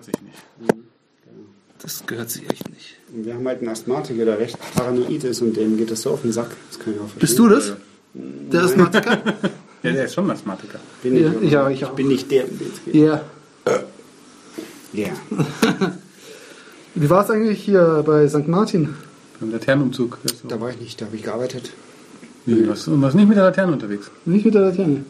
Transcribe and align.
gehört 0.00 0.04
sich 0.04 0.22
nicht. 0.22 0.82
Das 1.82 2.02
gehört 2.06 2.30
sich 2.30 2.50
echt 2.50 2.68
nicht. 2.70 2.96
Und 3.14 3.24
wir 3.24 3.34
haben 3.34 3.46
halt 3.46 3.60
einen 3.60 3.68
Asthmatiker, 3.70 4.24
der 4.24 4.38
recht 4.38 4.56
paranoid 4.74 5.24
ist 5.24 5.40
und 5.40 5.56
dem 5.56 5.76
geht 5.76 5.90
das 5.90 6.02
so 6.02 6.10
auf 6.10 6.22
den 6.22 6.32
Sack. 6.32 6.50
Das 6.68 6.78
kann 6.78 6.92
ich 6.94 7.00
auch 7.00 7.08
verstehen. 7.08 7.20
Bist 7.20 7.38
du 7.38 7.48
das? 7.48 7.72
Der 8.14 8.62
Asthmatiker? 8.62 9.18
Ja, 9.82 9.92
der 9.92 10.04
ist 10.04 10.12
schon 10.12 10.26
Mathematiker. 10.26 10.78
Bin 11.02 11.16
ich, 11.16 11.22
Ja, 11.22 11.30
aber 11.30 11.42
ja, 11.42 11.70
ich 11.70 11.78
ich 11.80 11.84
auch. 11.86 11.94
bin 11.94 12.08
nicht 12.08 12.30
der. 12.30 12.44
Ja. 12.92 13.22
Ja. 14.92 15.08
Wie 16.94 17.08
war 17.08 17.24
es 17.24 17.30
eigentlich 17.30 17.64
hier 17.64 18.02
bei 18.04 18.28
St. 18.28 18.46
Martin? 18.46 18.94
Beim 19.40 19.50
Laternenumzug. 19.52 20.18
Da 20.46 20.60
war 20.60 20.68
ich 20.68 20.78
nicht, 20.78 21.00
da 21.00 21.06
habe 21.06 21.16
ich 21.16 21.22
gearbeitet. 21.22 21.70
Wie, 22.44 22.68
was, 22.68 22.86
und 22.88 23.00
was 23.00 23.14
nicht 23.14 23.26
mit 23.26 23.38
der 23.38 23.44
Laterne 23.44 23.72
unterwegs? 23.72 24.10
Nicht 24.26 24.44
mit 24.44 24.52
der 24.52 24.60
Laterne. 24.60 25.02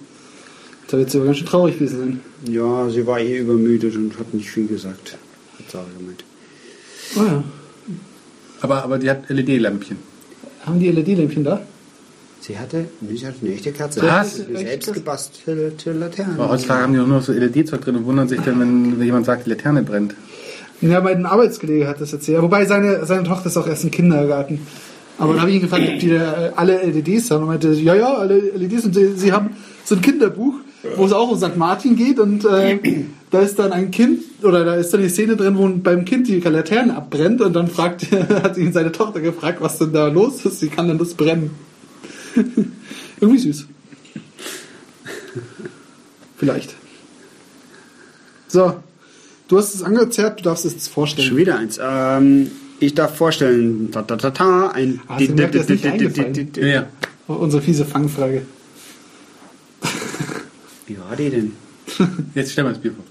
Da 0.91 0.99
wird 0.99 1.11
sie 1.11 1.19
aber 1.19 1.27
ganz 1.27 1.39
schön 1.39 1.47
traurig 1.47 1.79
gewesen 1.79 1.99
sein. 1.99 2.21
Ja, 2.53 2.89
sie 2.91 3.07
war 3.07 3.21
eh 3.21 3.39
übermüdet 3.39 3.95
und 3.97 4.19
hat 4.19 4.35
nicht 4.35 4.51
viel 4.51 4.67
gesagt. 4.67 5.17
Hat 5.59 5.71
Sarah 5.71 5.87
gemeint. 5.97 6.25
Oh 7.17 7.23
ja. 7.23 7.45
Aber, 8.61 8.85
aber 8.85 8.99
die 8.99 9.09
hat 9.09 9.29
LED-Lämpchen. 9.29 9.97
Haben 10.67 10.81
die 10.81 10.91
LED-Lämpchen 10.91 11.45
da? 11.45 11.61
Sie 12.41 12.59
hatte, 12.59 12.87
sie 13.07 13.27
hatte 13.27 13.37
eine 13.43 13.55
echte 13.55 13.73
Kerze. 13.73 14.03
Was? 14.03 14.37
Selbst 14.37 14.93
gebastelte 14.93 15.93
Laterne. 15.93 16.35
Aber 16.35 16.49
heutzutage 16.51 16.83
haben 16.83 16.93
die 16.95 16.99
doch 16.99 17.07
nur 17.07 17.21
so 17.21 17.33
LED-Zeug 17.33 17.83
drin 17.83 17.97
und 17.97 18.07
wundern 18.07 18.29
sich 18.29 18.41
dann, 18.41 18.59
wenn, 18.59 19.03
jemand 19.03 19.27
sagt, 19.27 19.47
die 19.47 19.51
Laterne 19.51 19.83
brennt. 19.83 20.15
Ja, 20.81 21.01
mein 21.03 21.27
Arbeitskollege 21.27 21.87
hat 21.87 22.01
das 22.01 22.13
erzählt. 22.13 22.41
Wobei 22.41 22.65
seine, 22.65 23.05
seine 23.05 23.25
Tochter 23.25 23.47
ist 23.47 23.57
auch 23.59 23.67
erst 23.67 23.85
im 23.85 23.91
Kindergarten. 23.91 24.67
Aber 25.19 25.35
dann 25.35 25.43
habe 25.43 25.51
ich 25.51 25.57
ihn 25.57 25.63
gefragt, 25.63 25.85
ob 25.87 25.99
die 25.99 26.09
da 26.09 26.47
äh, 26.47 26.53
alle 26.57 26.83
LEDs 26.83 27.31
haben. 27.31 27.43
Und 27.43 27.49
er 27.49 27.53
meinte, 27.53 27.73
ja, 27.75 27.95
ja, 27.95 28.15
alle 28.15 28.39
LEDs. 28.39 28.87
Und 28.87 28.95
sie, 28.95 29.13
sie 29.17 29.33
haben 29.33 29.51
so 29.85 29.95
ein 29.95 30.01
Kinderbuch, 30.01 30.55
wo 30.97 31.05
es 31.05 31.13
auch 31.13 31.31
um 31.31 31.39
St. 31.39 31.57
Martin 31.57 31.97
geht. 31.97 32.19
Und 32.19 32.45
äh, 32.45 32.79
da 33.31 33.41
ist 33.41 33.59
dann 33.59 33.73
ein 33.73 33.91
Kind, 33.91 34.23
oder 34.43 34.65
da 34.65 34.75
ist 34.75 34.93
dann 34.93 35.03
die 35.03 35.09
Szene 35.09 35.37
drin, 35.37 35.57
wo 35.57 35.69
beim 35.69 36.05
Kind 36.05 36.29
die 36.29 36.41
Laterne 36.41 36.97
abbrennt. 36.97 37.41
Und 37.41 37.55
dann 37.55 37.69
fragt, 37.69 38.11
hat 38.43 38.57
ihn 38.57 38.73
seine 38.73 38.93
Tochter 38.93 39.21
gefragt, 39.21 39.61
was 39.61 39.79
denn 39.79 39.93
da 39.93 40.09
los 40.09 40.45
ist. 40.45 40.63
Wie 40.63 40.69
kann 40.69 40.89
denn 40.89 40.99
das 40.99 41.15
brennen? 41.15 41.51
Irgendwie 43.21 43.39
süß. 43.39 43.67
Vielleicht. 46.37 46.75
So. 48.49 48.77
Du 49.49 49.59
hast 49.59 49.75
es 49.75 49.83
angezerrt, 49.83 50.39
du 50.39 50.45
darfst 50.45 50.65
es 50.65 50.75
jetzt 50.75 50.89
vorstellen. 50.89 51.27
Schon 51.27 51.37
wieder 51.37 51.59
eins. 51.59 51.79
Ähm, 51.83 52.53
ich 52.79 52.95
darf 52.95 53.17
vorstellen, 53.17 53.91
ta, 53.91 54.03
ta, 54.03 54.17
ta, 54.17 54.31
ta, 54.31 54.69
ein. 54.69 55.01
Ah, 55.09 55.19
nicht 55.19 55.85
eingefallen? 55.85 56.51
Ja. 56.57 56.87
Unsere 57.27 57.61
fiese 57.61 57.85
Fangfrage. 57.85 58.43
Wie 60.91 60.99
war 60.99 61.15
die 61.15 61.31
denn? 61.31 61.53
Jetzt 62.35 62.51
stell 62.51 62.65
mal 62.65 62.71
das 62.71 62.83
Bier 62.83 62.93
vor. 62.93 63.05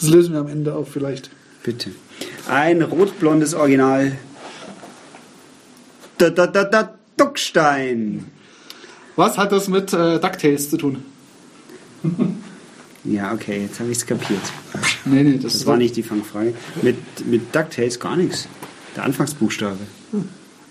Das 0.00 0.08
lösen 0.08 0.32
wir 0.32 0.40
am 0.40 0.48
Ende 0.48 0.74
auf 0.74 0.88
vielleicht. 0.90 1.28
Bitte. 1.62 1.90
Ein 2.48 2.80
rotblondes 2.80 3.52
Original. 3.52 4.16
Da, 6.16 6.30
da, 6.30 6.46
da, 6.46 6.64
da, 6.64 6.94
Duckstein. 7.18 8.24
Was 9.16 9.36
hat 9.36 9.52
das 9.52 9.68
mit 9.68 9.92
äh, 9.92 10.18
DuckTales 10.18 10.70
zu 10.70 10.78
tun? 10.78 11.04
Ja, 13.08 13.32
okay, 13.32 13.62
jetzt 13.62 13.78
habe 13.78 13.92
ich 13.92 13.98
es 13.98 14.06
kapiert. 14.06 14.40
Nee, 15.04 15.22
nee, 15.22 15.38
das, 15.38 15.52
Das 15.52 15.66
war 15.66 15.76
nicht 15.76 15.94
die 15.94 16.02
Fangfrage. 16.02 16.54
Mit, 16.82 16.96
mit 17.24 17.54
DuckTales 17.54 18.00
gar 18.00 18.16
nichts. 18.16 18.48
Der 18.96 19.04
Anfangsbuchstabe 19.04 19.78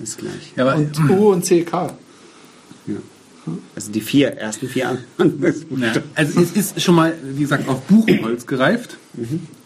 ist 0.04 0.18
gleich. 0.18 0.52
Ja, 0.58 0.66
aber, 0.66 0.76
Und 0.76 1.10
U 1.12 1.32
und 1.32 1.46
CK. 1.46 1.94
Ja. 2.88 2.98
Also 3.76 3.92
die 3.92 4.02
vier, 4.02 4.30
ersten 4.30 4.68
vier 4.68 4.84
ja, 4.84 4.98
Anfangsbuchstaben. 5.18 6.04
also 6.16 6.42
es 6.42 6.52
ist 6.52 6.82
schon 6.82 6.96
mal, 6.96 7.14
wie 7.24 7.42
gesagt, 7.42 7.70
auf 7.70 7.82
Buchenholz 7.84 8.46
gereift. 8.48 8.98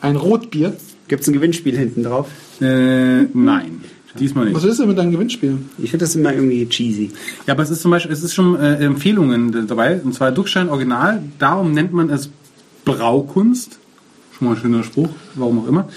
Ein 0.02 0.16
Rotbier. 0.16 0.76
Gibt 1.08 1.22
es 1.22 1.28
ein 1.28 1.34
Gewinnspiel 1.34 1.78
hinten 1.78 2.04
drauf? 2.04 2.28
Äh, 2.62 3.24
nein, 3.34 3.84
diesmal 4.20 4.54
Was 4.54 4.64
nicht. 4.64 4.72
ist 4.72 4.80
denn 4.80 4.90
mit 4.90 4.98
deinem 4.98 5.12
Gewinnspiel? 5.12 5.58
Ich 5.78 5.92
finde 5.92 6.06
das 6.06 6.16
immer 6.16 6.34
irgendwie 6.34 6.68
cheesy. 6.68 7.12
Ja, 7.48 7.54
aber 7.54 7.64
es 7.64 7.72
ist 7.72 7.82
zum 7.82 7.92
Beispiel, 7.92 8.12
es 8.12 8.22
ist 8.22 8.34
schon 8.34 8.56
äh, 8.56 8.76
Empfehlungen 8.76 9.68
dabei, 9.68 10.00
und 10.04 10.14
zwar 10.14 10.32
Duckstein 10.32 10.70
Original. 10.70 11.24
Darum 11.40 11.72
nennt 11.72 11.94
man 11.94 12.10
es 12.10 12.30
Braukunst. 12.86 13.80
Schon 14.38 14.48
mal 14.48 14.56
ein 14.56 14.62
schöner 14.62 14.84
Spruch, 14.84 15.10
warum 15.36 15.60
auch 15.60 15.68
immer. 15.68 15.90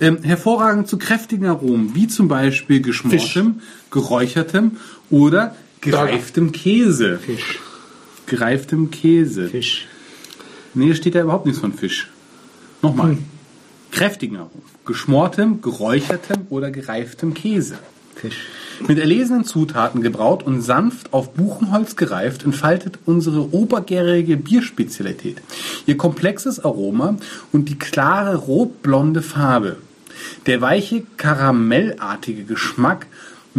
Ähm, 0.00 0.18
hervorragend 0.22 0.86
zu 0.86 0.98
kräftigen 0.98 1.46
Aromen, 1.46 1.94
wie 1.94 2.06
zum 2.08 2.28
Beispiel 2.28 2.80
geschmortem, 2.80 3.60
geräuchertem 3.90 4.72
oder 5.10 5.56
gereiftem 5.80 6.52
Käse. 6.52 7.18
Fisch. 7.18 7.60
Gereiftem 8.26 8.90
Käse. 8.90 9.48
Fisch. 9.48 9.86
Nee, 10.74 10.94
steht 10.94 11.14
da 11.14 11.22
überhaupt 11.22 11.46
nichts 11.46 11.60
von 11.60 11.72
Fisch. 11.72 12.08
Nochmal. 12.82 13.12
Hm. 13.12 13.24
Kräftigen 13.90 14.36
Aromen. 14.36 14.62
Geschmortem, 14.84 15.60
geräuchertem 15.62 16.46
oder 16.50 16.70
gereiftem 16.70 17.34
Käse. 17.34 17.78
Fisch. 18.14 18.36
Mit 18.86 18.98
erlesenen 18.98 19.44
Zutaten 19.44 20.02
gebraut 20.02 20.44
und 20.44 20.62
sanft 20.62 21.12
auf 21.12 21.34
Buchenholz 21.34 21.96
gereift, 21.96 22.44
entfaltet 22.44 22.98
unsere 23.06 23.52
obergärige 23.52 24.36
Bierspezialität 24.36 25.42
ihr 25.86 25.96
komplexes 25.96 26.64
Aroma 26.64 27.16
und 27.50 27.68
die 27.68 27.78
klare 27.78 28.36
rotblonde 28.36 29.22
Farbe. 29.22 29.78
Der 30.46 30.60
weiche, 30.60 31.02
karamellartige 31.16 32.44
Geschmack 32.44 33.06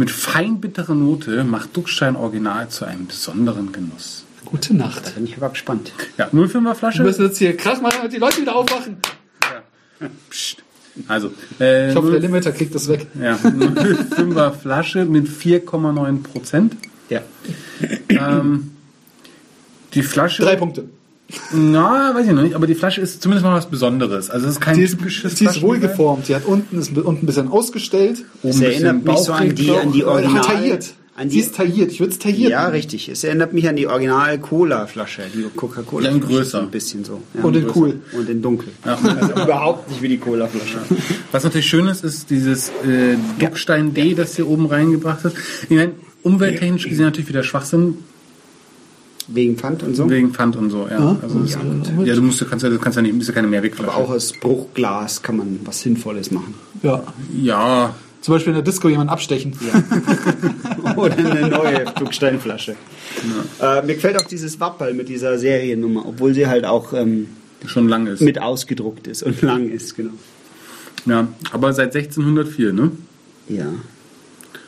mit 0.00 0.10
feinbitterer 0.10 0.94
Note 0.94 1.44
macht 1.44 1.76
Duckstein 1.76 2.16
Original 2.16 2.68
zu 2.68 2.86
einem 2.86 3.06
besonderen 3.06 3.70
Genuss. 3.70 4.24
Gute 4.46 4.74
Nacht. 4.74 5.06
Da 5.06 5.10
bin 5.10 5.24
ich 5.26 5.36
aber 5.36 5.50
gespannt. 5.50 5.92
Ja, 6.16 6.28
05er 6.28 6.64
Wir 6.64 6.74
Flasche. 6.74 7.02
müssen 7.02 7.26
jetzt 7.26 7.38
hier 7.38 7.56
krass 7.56 7.80
machen, 7.80 7.96
damit 7.98 8.12
die 8.12 8.16
Leute 8.16 8.40
wieder 8.40 8.56
aufwachen. 8.56 8.96
Psst. 10.30 10.62
Also, 11.06 11.30
äh, 11.60 11.90
Ich 11.90 11.96
hoffe, 11.96 12.10
der 12.10 12.20
0 12.20 12.28
Limiter 12.30 12.50
kriegt 12.52 12.74
das 12.74 12.88
weg. 12.88 13.06
ja, 13.20 13.36
05er 13.36 14.52
Flasche 14.52 15.04
mit 15.04 15.28
4,9 15.28 16.22
Prozent. 16.22 16.76
Ja. 17.10 17.20
Ähm, 18.08 18.72
die 19.94 20.02
Flasche. 20.02 20.42
Drei 20.42 20.56
Punkte. 20.56 20.84
Na, 21.52 22.14
weiß 22.14 22.26
ich 22.26 22.32
noch 22.32 22.42
nicht, 22.42 22.54
aber 22.54 22.66
die 22.66 22.74
Flasche 22.74 23.00
ist 23.00 23.22
zumindest 23.22 23.44
mal 23.44 23.54
was 23.56 23.66
Besonderes. 23.70 24.30
Also 24.30 24.46
es 24.46 24.52
ist 24.54 24.60
kein 24.60 24.76
Die 24.76 24.82
ist, 24.82 24.92
typisches 24.98 25.34
die 25.34 25.44
ist 25.44 25.62
wohl 25.62 25.76
Flaschendesign. 25.78 25.90
geformt. 25.90 26.28
Die 26.28 26.34
hat 26.34 26.44
unten, 26.46 26.78
ist 26.78 26.96
unten 26.96 27.24
ein 27.24 27.26
bisschen 27.26 27.48
ausgestellt. 27.48 28.24
Oben 28.42 28.50
Es 28.50 28.56
ein 28.58 28.62
erinnert 28.64 29.04
bisschen 29.04 29.14
mich 29.14 29.24
so 29.26 29.32
an 29.32 29.54
die, 29.54 29.70
an 29.70 29.92
die 29.92 30.04
Original... 30.04 30.42
tailliert. 30.44 30.94
An 31.16 31.28
Sie 31.28 31.36
die, 31.36 31.42
ist 31.42 31.54
tailliert. 31.54 31.92
Ich 31.92 32.00
würde 32.00 32.12
es 32.12 32.18
tailliert. 32.18 32.50
ja, 32.52 32.68
richtig. 32.68 33.08
Es 33.10 33.24
erinnert 33.24 33.52
mich 33.52 33.68
an 33.68 33.76
die 33.76 33.86
Original-Cola-Flasche, 33.86 35.22
die 35.34 35.44
Coca-Cola. 35.54 36.08
Ja, 36.08 36.14
in 36.14 36.20
größer. 36.20 36.60
Ein 36.60 36.70
bisschen 36.70 37.04
so. 37.04 37.20
Ja, 37.34 37.42
Und 37.44 37.56
in 37.56 37.64
größer. 37.66 37.76
cool. 37.78 38.00
Und 38.16 38.28
in 38.30 38.40
dunkel. 38.40 38.68
Also 38.84 39.32
überhaupt 39.42 39.90
nicht 39.90 40.00
wie 40.00 40.08
die 40.08 40.18
Cola-Flasche. 40.18 40.78
Was 41.32 41.44
natürlich 41.44 41.68
schön 41.68 41.88
ist, 41.88 42.04
ist 42.04 42.30
dieses 42.30 42.68
äh, 42.86 43.16
Duckstein 43.38 43.92
D, 43.92 44.14
das 44.14 44.36
hier 44.36 44.48
oben 44.48 44.66
reingebracht 44.66 45.24
ist. 45.26 45.36
Ich 45.68 45.76
meine, 45.76 45.92
umwelttechnisch 46.22 46.88
gesehen 46.88 47.04
natürlich 47.06 47.28
wieder 47.28 47.42
Schwachsinn 47.42 47.98
Wegen 49.32 49.56
Pfand 49.56 49.82
und 49.84 49.94
so. 49.94 50.10
wegen 50.10 50.32
Pfand 50.32 50.56
und 50.56 50.70
so. 50.70 50.88
Ja, 50.90 51.16
also 51.22 51.40
es, 51.40 51.56
ja 52.04 52.14
du 52.14 52.22
musst, 52.22 52.44
kannst 52.48 52.64
ja, 52.64 52.70
du 52.70 52.78
kannst 52.78 52.96
ja 52.96 53.02
nicht, 53.02 53.16
bist 53.16 53.28
ja 53.28 53.34
keine 53.34 53.46
Mehrwegflasche. 53.46 53.92
Aber 53.92 54.04
auch 54.04 54.10
aus 54.10 54.32
Bruchglas 54.32 55.22
kann 55.22 55.36
man 55.36 55.60
was 55.64 55.80
Sinnvolles 55.80 56.30
machen. 56.32 56.54
Ja. 56.82 57.02
ja, 57.40 57.94
Zum 58.22 58.34
Beispiel 58.34 58.50
in 58.50 58.56
der 58.56 58.64
Disco 58.64 58.88
jemanden 58.88 59.12
abstechen. 59.12 59.54
Oder 60.96 61.16
eine 61.16 61.48
neue 61.48 61.86
Flugsteinflasche. 61.96 62.74
Äh, 63.60 63.82
mir 63.82 63.94
gefällt 63.94 64.18
auch 64.18 64.26
dieses 64.26 64.58
Wappel 64.58 64.94
mit 64.94 65.08
dieser 65.08 65.38
Seriennummer, 65.38 66.06
obwohl 66.06 66.34
sie 66.34 66.46
halt 66.48 66.64
auch 66.64 66.92
ähm, 66.92 67.28
schon 67.66 67.88
lang 67.88 68.06
ist. 68.08 68.20
mit 68.22 68.40
ausgedruckt 68.40 69.06
ist 69.06 69.22
und 69.22 69.42
lang 69.42 69.68
ist, 69.68 69.96
genau. 69.96 70.12
Ja, 71.06 71.28
aber 71.52 71.72
seit 71.72 71.94
1604, 71.94 72.72
ne? 72.72 72.90
Ja. 73.48 73.66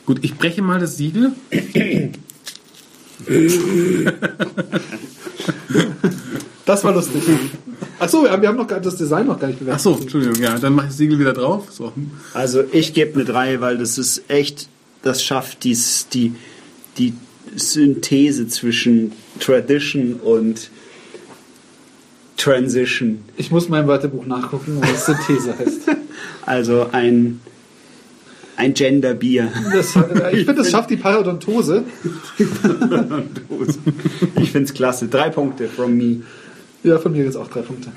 Gut, 0.06 0.18
ich 0.22 0.36
breche 0.36 0.62
mal 0.62 0.80
das 0.80 0.96
Siegel. 0.96 1.32
Das 6.64 6.84
war 6.84 6.94
lustig. 6.94 7.22
Achso, 7.98 8.22
wir 8.22 8.30
haben 8.30 8.42
wir 8.42 8.48
haben 8.48 8.56
noch 8.56 8.66
das 8.66 8.96
Design 8.96 9.26
noch 9.26 9.38
gar 9.38 9.48
nicht 9.48 9.58
bewertet. 9.58 9.80
Ach 9.80 9.82
so, 9.82 9.98
Entschuldigung, 10.00 10.40
ja, 10.42 10.58
dann 10.58 10.74
mache 10.74 10.86
ich 10.86 10.90
das 10.90 10.98
Siegel 10.98 11.18
wieder 11.18 11.32
drauf. 11.32 11.66
So. 11.70 11.92
Also 12.34 12.62
ich 12.72 12.94
gebe 12.94 13.14
eine 13.14 13.24
3, 13.24 13.60
weil 13.60 13.78
das 13.78 13.98
ist 13.98 14.22
echt, 14.28 14.68
das 15.02 15.22
schafft 15.22 15.64
dies, 15.64 16.06
die, 16.12 16.34
die 16.98 17.14
Synthese 17.56 18.48
zwischen 18.48 19.12
Tradition 19.40 20.14
und 20.14 20.70
Transition. 22.36 23.18
Ich 23.36 23.50
muss 23.50 23.68
mein 23.68 23.86
Wörterbuch 23.86 24.26
nachgucken, 24.26 24.78
was 24.80 25.06
Synthese 25.06 25.56
heißt. 25.58 25.80
Also 26.44 26.88
ein, 26.90 27.40
ein 28.62 28.74
Gender-Bier. 28.74 29.48
Das, 29.72 29.96
äh, 29.96 30.30
ich 30.36 30.46
finde, 30.46 30.54
das 30.62 30.70
schafft 30.70 30.90
die 30.90 30.96
Parodontose. 30.96 31.82
Ich 34.40 34.50
finde 34.50 34.64
es 34.66 34.74
klasse. 34.74 35.08
Drei 35.08 35.30
Punkte 35.30 35.68
from 35.68 35.96
me. 35.96 36.22
Ja, 36.82 36.98
von 36.98 37.12
mir 37.12 37.24
jetzt 37.24 37.36
auch 37.36 37.48
drei 37.48 37.60
Punkte. 37.62 37.90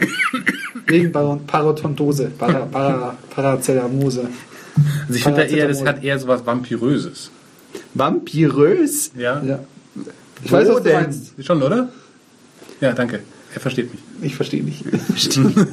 Wegen 0.88 1.12
Baron- 1.12 1.46
Parodontose. 1.46 2.32
Para, 2.38 2.66
para, 2.66 3.18
Paracellamose. 3.30 4.28
Also 5.08 5.14
ich 5.16 5.24
finde 5.24 5.42
da 5.42 5.48
eher, 5.48 5.68
das 5.68 5.84
hat 5.86 6.04
eher 6.04 6.20
so 6.20 6.28
was 6.28 6.46
Vampiröses. 6.46 7.32
Vampirös? 7.94 9.12
Ja? 9.18 9.42
Ja. 9.44 9.60
Ich 10.44 10.52
weiß, 10.52 10.68
Wo 10.68 10.72
was 10.74 10.78
du 10.78 10.84
denn? 10.84 11.02
meinst. 11.04 11.34
Schon, 11.40 11.62
oder? 11.64 11.90
Ja, 12.82 12.92
danke. 12.92 13.22
Er 13.56 13.62
versteht 13.62 13.92
mich. 13.92 14.02
Ich 14.22 14.36
verstehe 14.36 14.63
nicht. 14.63 14.84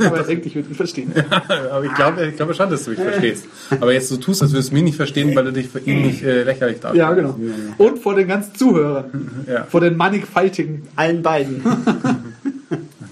Aber 0.05 0.19
er 0.19 0.25
denkt, 0.25 0.47
ich 0.47 0.55
würde 0.55 0.69
ihn 0.69 0.75
verstehen. 0.75 1.13
Aber 1.49 1.85
ich 1.85 1.95
glaube 1.95 2.27
ich 2.27 2.37
glaube 2.37 2.55
schon, 2.55 2.71
dass 2.71 2.85
du 2.85 2.91
mich 2.91 3.01
verstehst. 3.01 3.47
Aber 3.81 3.93
jetzt 3.93 4.09
so 4.09 4.17
tust, 4.17 4.43
als 4.43 4.53
würdest 4.53 4.71
du 4.71 4.75
mich 4.75 4.85
nicht 4.85 4.97
verstehen, 4.97 5.35
weil 5.35 5.45
du 5.45 5.53
dich 5.53 5.69
für 5.69 5.81
ihn 5.81 6.03
nicht 6.03 6.23
äh, 6.23 6.43
lächerlich 6.45 6.81
darfst. 6.81 6.97
Ja, 6.97 7.13
genau. 7.13 7.39
Und 7.79 7.99
vor 7.99 8.15
den 8.15 8.29
ganzen 8.29 8.55
Zuhörern. 8.55 9.31
Ja. 9.49 9.65
Vor 9.65 9.81
den 9.81 9.97
mannigfaltigen. 9.97 10.87
Allen 10.95 11.23
beiden. 11.23 11.63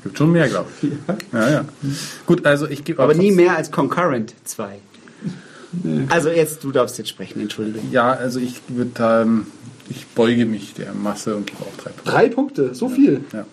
Gibt 0.03 0.17
schon 0.17 0.33
mehr, 0.33 0.49
glaube 0.49 0.69
ich. 0.81 0.91
Ja, 1.33 1.51
ja. 1.51 1.65
Gut, 2.27 2.47
also 2.47 2.69
ich 2.69 2.85
gebe 2.85 3.03
Aber 3.03 3.15
nie 3.15 3.33
mehr 3.33 3.57
als 3.57 3.71
Concurrent 3.71 4.35
2. 4.45 4.79
Also 6.09 6.31
jetzt, 6.31 6.63
du 6.63 6.71
darfst 6.71 6.99
jetzt 6.99 7.09
sprechen, 7.09 7.41
Entschuldigung. 7.41 7.91
Ja, 7.91 8.13
also 8.13 8.39
ich 8.39 8.61
würde 8.69 8.93
ähm, 9.01 9.47
ich 9.89 10.07
beuge 10.07 10.47
mich 10.47 10.75
der 10.75 10.93
Masse 10.95 11.37
und 11.37 11.47
gebe 11.47 11.63
auch 11.63 11.77
drei 11.77 11.91
Punkte. 11.91 12.11
Drei 12.11 12.29
Punkte, 12.29 12.75
so 12.75 12.89
viel. 12.89 13.25
Ja. 13.33 13.45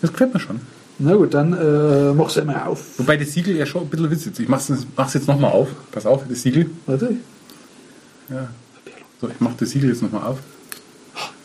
Das 0.00 0.12
gefällt 0.12 0.34
mir 0.34 0.40
schon. 0.40 0.60
Na 1.00 1.14
gut, 1.14 1.32
dann 1.32 1.52
äh, 1.52 2.12
machst 2.12 2.36
du 2.36 2.40
immer 2.40 2.66
auf. 2.66 2.98
Wobei 2.98 3.16
das 3.16 3.32
Siegel 3.32 3.54
ja 3.56 3.66
schon 3.66 3.82
ein 3.82 3.88
bisschen 3.88 4.10
witzig 4.10 4.32
ist. 4.32 4.40
Ich 4.40 4.48
mach's, 4.48 4.72
mach's 4.96 5.14
jetzt 5.14 5.28
nochmal 5.28 5.52
auf. 5.52 5.68
Pass 5.92 6.06
auf, 6.06 6.24
das 6.28 6.42
Siegel. 6.42 6.70
Warte. 6.86 7.14
Ja. 8.28 8.48
So, 9.20 9.28
ich 9.28 9.40
mach 9.40 9.54
das 9.54 9.70
Siegel 9.70 9.90
jetzt 9.90 10.02
nochmal 10.02 10.22
auf. 10.24 10.38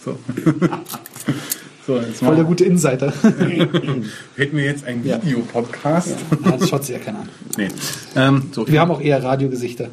So. 0.04 0.18
so, 1.88 1.98
jetzt 1.98 2.20
Voll 2.20 2.36
der 2.36 2.46
gute 2.46 2.66
Insider. 2.66 3.14
Hätten 4.36 4.58
wir 4.58 4.66
jetzt 4.66 4.86
einen 4.86 5.06
Ja. 5.06 5.22
Videopodcast? 5.24 6.16
Ja, 6.44 6.52
das 6.58 6.70
schaut 6.70 6.84
sich 6.84 6.96
ja 6.96 7.02
keiner 7.02 7.20
an. 7.20 7.30
Nee. 7.56 7.70
Ähm, 8.16 8.50
so, 8.52 8.68
Wir 8.68 8.82
haben 8.82 8.90
auch 8.92 9.02
eher 9.02 9.24
Radiogesichter. 9.24 9.90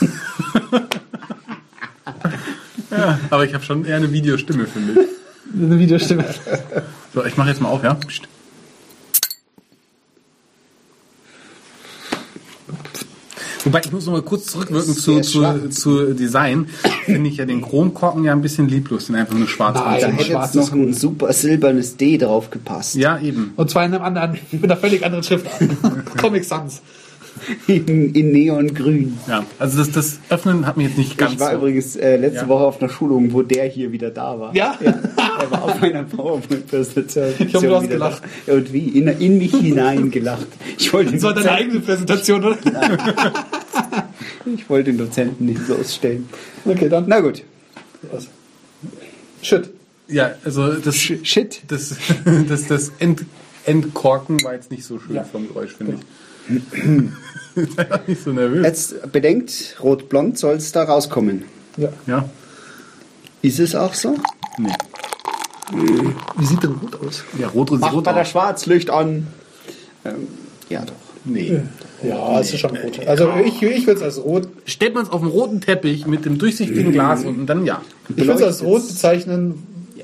ja, 2.90 3.18
aber 3.30 3.44
ich 3.44 3.52
habe 3.52 3.64
schon 3.64 3.84
eher 3.84 3.96
eine 3.96 4.10
Videostimme, 4.10 4.66
finde 4.66 5.02
ich. 5.02 5.08
Eine 5.54 5.78
Videostimme. 5.78 6.24
So, 7.14 7.24
ich 7.24 7.36
mache 7.36 7.48
jetzt 7.50 7.60
mal 7.60 7.68
auf, 7.68 7.82
ja? 7.84 7.94
Psst. 7.94 8.22
Wobei, 13.64 13.80
ich 13.84 13.92
muss 13.92 14.06
noch 14.06 14.14
mal 14.14 14.22
kurz 14.22 14.46
zurückwirken 14.46 14.92
zu, 14.94 15.20
zu, 15.20 15.68
zu 15.70 16.14
Design. 16.14 16.66
Finde 17.04 17.30
ich 17.30 17.36
ja 17.36 17.44
den 17.44 17.62
Chromkorken 17.62 18.24
ja 18.24 18.32
ein 18.32 18.42
bisschen 18.42 18.68
lieblos, 18.68 19.06
den 19.06 19.14
einfach 19.16 19.34
nur 19.36 19.46
schwarz 19.46 19.76
Nein. 19.76 20.00
Da 20.00 20.06
hätte 20.08 20.32
jetzt 20.32 20.56
ist 20.56 20.72
noch 20.72 20.72
ein 20.72 20.92
super 20.92 21.32
silbernes 21.32 21.96
D 21.96 22.18
drauf 22.18 22.50
gepasst. 22.50 22.96
Ja, 22.96 23.20
eben. 23.20 23.52
Und 23.56 23.70
zwar 23.70 23.84
in 23.84 23.94
einem 23.94 24.02
anderen, 24.02 24.38
mit 24.50 24.64
einer 24.64 24.76
völlig 24.76 25.04
anderen 25.04 25.22
Schrift. 25.22 25.46
Comic 26.20 26.44
Sans. 26.44 26.82
In, 27.66 28.14
in 28.14 28.32
Neongrün. 28.32 29.18
Ja, 29.28 29.44
also 29.58 29.78
das, 29.78 29.90
das 29.90 30.18
Öffnen 30.28 30.66
hat 30.66 30.76
mich 30.76 30.88
jetzt 30.88 30.98
nicht 30.98 31.16
ganz 31.16 31.32
Ich 31.34 31.40
war 31.40 31.50
so. 31.50 31.56
übrigens 31.56 31.96
äh, 31.96 32.16
letzte 32.16 32.42
Ja. 32.42 32.48
Woche 32.48 32.64
auf 32.64 32.80
einer 32.82 32.90
Schulung, 32.90 33.32
wo 33.32 33.42
der 33.42 33.64
hier 33.68 33.90
wieder 33.92 34.10
da 34.10 34.38
war. 34.38 34.54
Ja? 34.54 34.76
Er 35.40 35.50
war 35.50 35.62
auf 35.64 35.80
meiner 35.80 36.04
PowerPoint-Präsentation. 36.04 37.34
Ich 37.46 37.54
hab 37.54 37.62
bloß 37.62 37.88
gelacht. 37.88 38.22
Und 38.46 38.72
wie? 38.72 38.88
In, 38.98 39.08
in 39.08 39.38
mich 39.38 39.52
hinein 39.54 40.10
gelacht. 40.10 40.46
Ich 40.78 40.92
wollte, 40.92 41.12
Das 41.12 41.22
war 41.22 41.34
deine 41.34 41.50
eigene 41.52 41.80
Präsentation, 41.80 42.44
oder? 42.44 42.58
ich 44.54 44.68
wollte 44.68 44.90
den 44.90 44.98
Dozenten 44.98 45.46
nicht 45.46 45.64
bloßstellen. 45.66 46.28
Okay, 46.64 46.88
dann. 46.88 47.04
Na 47.06 47.20
gut. 47.20 47.42
Was? 48.10 48.28
Shit. 49.42 49.70
Ja, 50.08 50.32
also 50.44 50.74
das, 50.74 50.96
Shit. 50.96 51.62
das, 51.68 51.94
das, 52.48 52.66
das 52.66 52.92
End, 52.98 53.24
Endkorken 53.64 54.42
war 54.44 54.54
jetzt 54.54 54.70
nicht 54.70 54.84
so 54.84 54.98
schön 54.98 55.16
Ja. 55.16 55.24
vom 55.24 55.48
Geräusch, 55.48 55.72
finde 55.72 55.94
ich. 55.94 56.02
Sei 57.76 57.84
doch 57.84 58.06
nicht 58.06 58.22
so 58.22 58.32
nervös. 58.32 58.64
Jetzt 58.64 59.12
bedenkt, 59.12 59.76
rot-blond 59.82 60.38
soll 60.38 60.56
es 60.56 60.72
da 60.72 60.82
rauskommen. 60.84 61.44
Ja. 61.76 61.90
Ja? 62.06 62.28
Ist 63.42 63.60
es 63.60 63.74
auch 63.74 63.94
so? 63.94 64.16
Nee. 64.58 64.72
Wie 66.36 66.44
sieht 66.44 66.62
denn 66.62 66.72
rot 66.72 67.00
aus? 67.06 67.24
Ja, 67.38 67.48
rot 67.48 67.70
und 67.70 67.80
Macht 67.80 67.94
rot. 67.94 68.04
bei 68.04 68.12
der. 68.12 68.24
Schwarzlicht 68.24 68.90
an. 68.90 69.26
Ähm, 70.04 70.28
ja, 70.68 70.84
doch. 70.84 70.92
Nee. 71.24 71.60
Ja, 72.02 72.40
es 72.40 72.52
ist 72.52 72.60
schon 72.60 72.76
rot. 72.76 73.06
Also 73.06 73.30
ich, 73.44 73.62
ich 73.62 73.86
würde 73.86 74.00
es 74.00 74.02
als 74.02 74.18
rot, 74.24 74.48
Stellt 74.64 74.94
man 74.94 75.04
es 75.04 75.10
auf 75.10 75.20
dem 75.20 75.30
roten 75.30 75.60
Teppich 75.60 76.06
mit 76.06 76.24
dem 76.24 76.38
durchsichtigen 76.38 76.92
Glas 76.92 77.24
unten, 77.24 77.46
dann 77.46 77.64
ja. 77.64 77.80
ich 78.08 78.16
würde 78.26 78.32
es 78.40 78.42
als 78.42 78.62
rot 78.64 78.86
bezeichnen, 78.86 79.62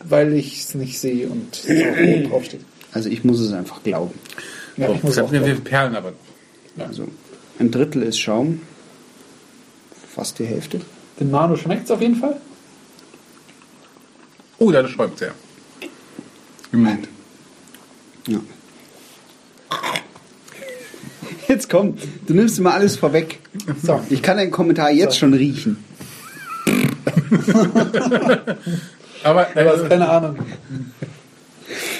weil 0.08 0.32
ich 0.34 0.60
es 0.60 0.74
nicht 0.74 0.98
sehe 1.00 1.28
und 1.28 1.56
es 1.56 1.66
auch 1.66 2.24
rot 2.24 2.30
draufsteht. 2.30 2.60
Also 2.92 3.08
ich 3.08 3.24
muss 3.24 3.40
es 3.40 3.52
einfach 3.52 3.82
glauben. 3.82 4.14
Ja, 4.76 4.86
So, 4.88 4.94
ich 4.94 5.02
muss 5.02 5.16
wir 5.16 5.24
glauben. 5.24 5.64
perlen 5.64 5.96
aber. 5.96 6.12
Also 6.78 7.08
ein 7.58 7.70
Drittel 7.72 8.02
ist 8.02 8.18
Schaum. 8.20 8.60
Fast 10.14 10.38
die 10.38 10.44
Hälfte. 10.44 10.80
Den 11.18 11.30
Nano 11.32 11.56
schmeckt 11.56 11.86
es 11.86 11.90
auf 11.90 12.00
jeden 12.00 12.16
Fall. 12.16 12.36
Oh, 14.58 14.70
da 14.70 14.86
schäumt 14.86 15.18
sehr. 15.18 15.28
Im 15.30 15.34
Mund. 16.72 17.08
Ja. 18.26 18.40
Jetzt 21.48 21.70
kommt, 21.70 22.00
du 22.26 22.34
nimmst 22.34 22.58
immer 22.58 22.74
alles 22.74 22.96
vorweg. 22.96 23.38
So. 23.82 24.00
Ich 24.10 24.22
kann 24.22 24.36
deinen 24.36 24.50
Kommentar 24.50 24.90
jetzt 24.90 25.18
schon 25.18 25.32
riechen. 25.32 25.82
Aber, 29.24 29.56
äh, 29.56 29.88
keine 29.88 30.08
Ahnung. 30.08 30.38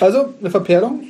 Also, 0.00 0.35
eine 0.41 0.50
Verperlung. 0.50 1.03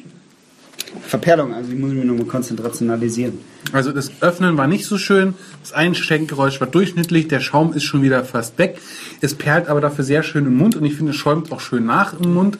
Verperlung, 1.02 1.54
also 1.54 1.72
ich 1.72 1.78
muss 1.78 1.92
mich 1.92 2.04
nochmal 2.04 2.26
konzentrationalisieren. 2.26 3.38
also 3.72 3.92
das 3.92 4.10
Öffnen 4.20 4.56
war 4.56 4.66
nicht 4.66 4.86
so 4.86 4.98
schön, 4.98 5.34
das 5.62 5.72
Einschenkgeräusch 5.72 6.60
war 6.60 6.66
durchschnittlich, 6.66 7.28
der 7.28 7.40
Schaum 7.40 7.72
ist 7.72 7.84
schon 7.84 8.02
wieder 8.02 8.24
fast 8.24 8.58
weg. 8.58 8.78
Es 9.20 9.34
perlt 9.34 9.68
aber 9.68 9.80
dafür 9.80 10.04
sehr 10.04 10.22
schön 10.22 10.46
im 10.46 10.56
Mund 10.56 10.76
und 10.76 10.84
ich 10.84 10.94
finde, 10.94 11.12
es 11.12 11.18
schäumt 11.18 11.52
auch 11.52 11.60
schön 11.60 11.86
nach 11.86 12.18
im 12.18 12.34
Mund. 12.34 12.58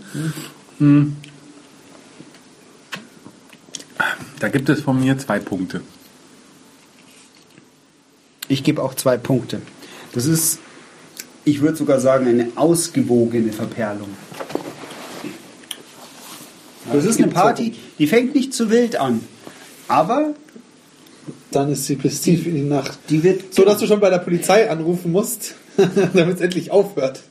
Da 4.38 4.48
gibt 4.48 4.68
es 4.68 4.82
von 4.82 5.00
mir 5.00 5.18
zwei 5.18 5.38
Punkte. 5.38 5.80
Ich 8.48 8.62
gebe 8.64 8.82
auch 8.82 8.94
zwei 8.94 9.16
Punkte. 9.16 9.60
Das 10.12 10.26
ist, 10.26 10.60
ich 11.44 11.60
würde 11.60 11.76
sogar 11.76 12.00
sagen, 12.00 12.26
eine 12.28 12.48
ausgewogene 12.54 13.52
Verperlung. 13.52 14.08
Das 16.92 17.04
ist 17.04 17.18
eine 17.18 17.28
Party, 17.28 17.74
die 17.98 18.06
fängt 18.06 18.34
nicht 18.34 18.54
zu 18.54 18.70
wild 18.70 18.96
an. 18.96 19.20
Aber 19.88 20.34
Dann 21.50 21.70
ist 21.72 21.86
sie 21.86 21.96
bis 21.96 22.22
tief 22.22 22.46
in 22.46 22.54
die 22.54 22.62
Nacht. 22.62 22.98
die 23.10 23.22
wird. 23.22 23.54
So, 23.54 23.64
dass 23.64 23.78
du 23.78 23.86
schon 23.86 24.00
bei 24.00 24.08
der 24.10 24.18
Polizei 24.18 24.70
anrufen 24.70 25.12
musst, 25.12 25.54
damit 25.76 26.36
es 26.36 26.40
endlich 26.40 26.70
aufhört. 26.70 27.22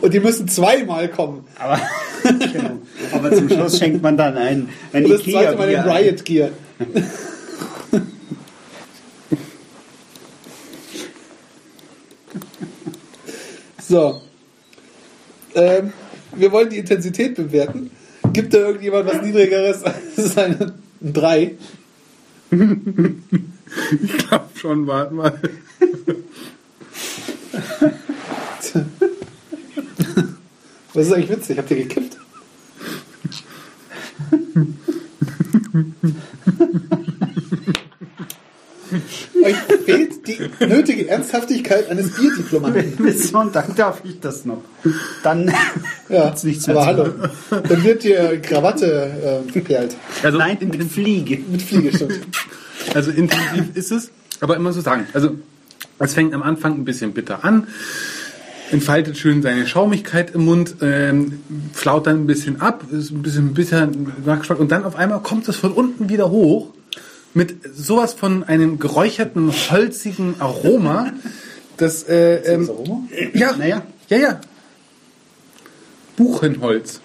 Und 0.00 0.12
die 0.12 0.20
müssen 0.20 0.48
zweimal 0.48 1.08
kommen. 1.08 1.44
Aber, 1.58 1.80
genau. 2.22 2.78
aber 3.12 3.32
zum 3.32 3.48
Schluss 3.48 3.78
schenkt 3.78 4.02
man 4.02 4.16
dann 4.16 4.36
ein, 4.36 4.68
ein 4.92 5.08
das 5.08 5.22
zweite 5.22 5.56
Mal 5.56 5.68
den. 5.68 5.80
Riot 5.80 6.24
Gear. 6.24 6.50
so. 13.78 14.22
Ähm, 15.54 15.92
wir 16.34 16.50
wollen 16.50 16.70
die 16.70 16.78
Intensität 16.78 17.34
bewerten. 17.34 17.90
Gibt 18.32 18.54
da 18.54 18.58
irgendjemand 18.58 19.06
was 19.06 19.20
Niedrigeres 19.22 19.82
als 19.84 20.38
eine 20.38 20.72
3? 21.02 21.56
Ich 22.50 24.18
glaube 24.18 24.48
schon, 24.54 24.86
warte 24.86 25.14
mal. 25.14 25.38
Was 30.94 31.06
ist 31.06 31.12
eigentlich 31.12 31.30
witzig? 31.30 31.58
Habt 31.58 31.70
ihr 31.70 31.76
gekippt? 31.78 32.16
Euch 39.44 39.56
fehlt 39.84 40.26
die 40.26 40.66
nötige 40.66 41.08
Ernsthaftigkeit 41.08 41.88
eines 41.90 42.14
Bierdiplomaten. 42.14 42.96
Bis 42.96 43.30
Sonntag 43.30 43.74
darf 43.74 44.02
ich 44.04 44.20
das 44.20 44.44
noch. 44.44 44.62
Dann 45.22 45.52
Ja, 46.08 46.26
gibt's 46.26 46.44
nichts 46.44 46.66
mehr 46.66 46.76
aber 46.76 47.04
zu 47.14 47.28
hallo. 47.50 47.62
Dann 47.68 47.84
wird 47.84 48.04
dir 48.04 48.40
Krawatte 48.40 49.42
äh, 49.48 49.50
geperlt. 49.50 49.96
Also, 50.22 50.38
Nein, 50.38 50.58
in 50.60 50.70
den 50.72 50.88
Fliege. 50.90 51.38
Mit 51.50 51.62
Fliegeschutz. 51.62 52.12
Also 52.94 53.10
intensiv 53.10 53.74
ist 53.74 53.92
es, 53.92 54.10
aber 54.40 54.56
immer 54.56 54.72
so 54.72 54.80
sagen. 54.82 55.06
Also 55.14 55.36
es 55.98 56.14
fängt 56.14 56.34
am 56.34 56.42
Anfang 56.42 56.74
ein 56.74 56.84
bisschen 56.84 57.12
bitter 57.12 57.44
an, 57.44 57.66
entfaltet 58.72 59.18
schön 59.18 59.42
seine 59.42 59.66
Schaumigkeit 59.66 60.34
im 60.34 60.44
Mund, 60.44 60.76
ähm, 60.80 61.40
flaut 61.72 62.06
dann 62.06 62.22
ein 62.22 62.26
bisschen 62.26 62.60
ab, 62.60 62.84
ist 62.90 63.10
ein 63.10 63.22
bisschen 63.22 63.54
bitter 63.54 63.88
Nachgeschmack 64.24 64.58
und 64.58 64.72
dann 64.72 64.84
auf 64.84 64.96
einmal 64.96 65.20
kommt 65.20 65.46
es 65.48 65.56
von 65.56 65.72
unten 65.72 66.08
wieder 66.08 66.30
hoch 66.30 66.68
mit 67.34 67.56
sowas 67.74 68.14
von 68.14 68.44
einem 68.44 68.78
geräucherten, 68.78 69.52
holzigen 69.70 70.40
Aroma. 70.40 71.12
Das, 71.78 72.04
äh, 72.04 72.36
ähm, 72.52 72.68
Aroma? 72.68 73.02
ja, 73.32 73.56
Naja. 73.56 73.82
ja, 74.08 74.16
ja. 74.18 74.40
Buchenholz. 76.16 77.00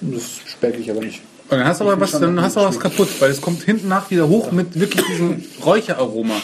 Das 0.00 0.22
schmecke 0.46 0.78
ich 0.78 0.90
aber 0.90 1.00
nicht. 1.00 1.20
Und 1.50 1.58
dann 1.58 1.66
hast 1.66 1.80
du 1.80 1.84
aber 1.84 2.00
was, 2.00 2.12
dann 2.12 2.40
hast 2.40 2.56
du 2.56 2.60
aber 2.60 2.68
was 2.68 2.78
kaputt, 2.78 3.08
weil 3.18 3.30
es 3.30 3.40
kommt 3.40 3.62
hinten 3.64 3.88
nach 3.88 4.10
wieder 4.10 4.28
hoch 4.28 4.52
mit 4.52 4.78
wirklich 4.78 5.04
diesem 5.06 5.42
Räucheraroma. 5.64 6.36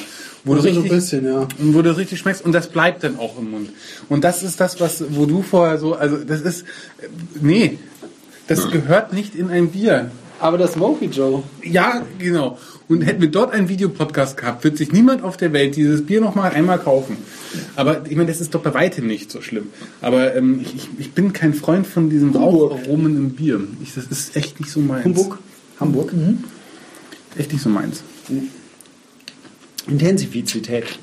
Wo 0.45 0.53
du, 0.55 0.61
Also 0.61 0.73
so 0.75 0.81
richtig, 0.81 0.93
bisschen, 0.93 1.25
ja. 1.25 1.49
wo 1.59 1.81
du 1.83 1.97
richtig 1.97 2.19
schmeckst 2.19 2.45
und 2.45 2.53
das 2.53 2.69
bleibt 2.69 3.03
dann 3.03 3.19
auch 3.19 3.39
im 3.39 3.51
Mund. 3.51 3.71
Und 4.11 4.25
das 4.25 4.43
ist 4.43 4.61
das, 4.61 4.79
was, 4.81 5.03
wo 5.11 5.25
du 5.27 5.43
vorher 5.43 5.79
so, 5.79 5.95
also 5.95 6.19
das 6.19 6.43
ist, 6.43 6.63
äh, 6.63 7.07
nee, 7.41 7.79
Das 8.47 8.71
gehört 8.71 9.15
nicht 9.15 9.35
in 9.35 9.49
ein 9.49 9.71
Bier. 9.71 10.11
Aber 10.41 10.59
das 10.59 10.73
Smoky 10.75 11.07
Joe. 11.07 11.43
Ja, 11.63 12.03
genau. 12.19 12.59
Und 12.89 13.01
hätten 13.01 13.23
wir 13.23 13.31
dort 13.31 13.55
einen 13.55 13.71
Videopodcast 13.71 14.37
gehabt, 14.37 14.65
wird 14.65 14.77
sich 14.77 14.93
niemand 14.93 15.23
auf 15.23 15.39
der 15.39 15.55
Welt 15.55 15.77
dieses 15.77 16.05
Bier 16.05 16.21
noch 16.21 16.35
mal 16.35 16.51
einmal 16.51 16.79
kaufen. 16.79 17.17
Aber 17.77 18.03
ich 18.07 18.15
meine, 18.17 18.29
das 18.31 18.43
ist 18.43 18.55
doch 18.55 18.61
bei 18.61 18.75
weitem 18.75 19.07
nicht 19.07 19.31
so 19.31 19.41
schlimm. 19.41 19.69
Aber 20.03 20.35
ähm, 20.37 20.61
ich, 20.63 20.89
ich- 20.99 21.13
bin 21.13 21.33
kein 21.33 21.55
Freund 21.55 21.87
von 21.87 22.11
diesen 22.11 22.37
Raucharomen 22.37 23.17
im 23.17 23.31
Bier. 23.31 23.61
Ich, 23.83 23.95
das 23.95 24.05
ist 24.07 24.37
echt 24.37 24.61
nicht 24.61 24.71
so 24.71 24.81
meins. 24.81 25.05
Hamburg. 25.07 25.39
Hamburg. 25.81 26.13
Echt 27.39 27.51
nicht 27.53 27.63
so 27.63 27.71
meins. 27.71 28.03
Intensivität. 29.87 30.99